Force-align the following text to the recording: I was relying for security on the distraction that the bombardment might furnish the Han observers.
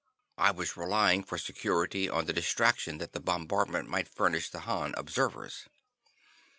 I 0.39 0.49
was 0.49 0.75
relying 0.75 1.23
for 1.23 1.37
security 1.37 2.09
on 2.09 2.25
the 2.25 2.33
distraction 2.33 2.97
that 2.97 3.13
the 3.13 3.19
bombardment 3.19 3.87
might 3.87 4.07
furnish 4.09 4.49
the 4.49 4.61
Han 4.61 4.95
observers. 4.97 5.67